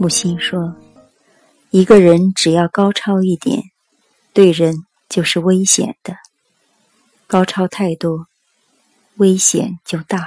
[0.00, 0.76] 木心说
[1.70, 3.60] ：“一个人只要高超一点，
[4.32, 6.14] 对人就是危险的；
[7.26, 8.26] 高超太多，
[9.16, 10.24] 危险就大。”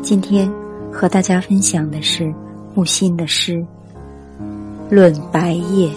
[0.00, 0.48] 今天
[0.92, 2.32] 和大家分享的是
[2.72, 3.54] 木心的诗
[4.88, 5.88] 《论白夜》。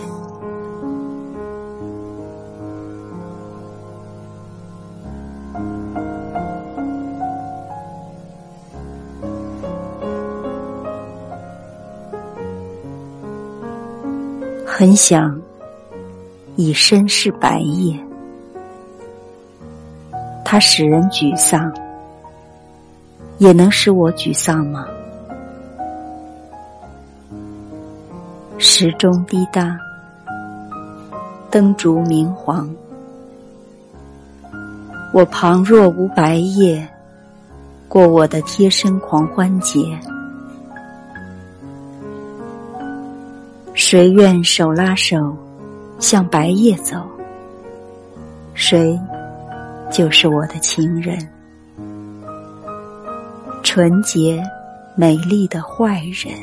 [14.76, 15.40] 很想
[16.56, 17.96] 以身试白夜，
[20.44, 21.72] 它使人沮丧。
[23.38, 24.88] 也能使我沮丧吗？
[28.58, 29.78] 时钟滴答，
[31.52, 32.68] 灯烛明黄，
[35.14, 36.90] 我旁若无白夜，
[37.88, 40.00] 过我的贴身狂欢节。
[43.74, 45.36] 谁愿手拉手
[46.00, 46.96] 向白夜走？
[48.54, 49.00] 谁
[49.92, 51.18] 就是我的情人。
[53.64, 54.44] 纯洁、
[54.96, 56.34] 美丽的坏人。